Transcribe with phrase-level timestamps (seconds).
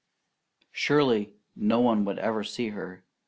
[0.71, 3.03] Surely no one would ever see her!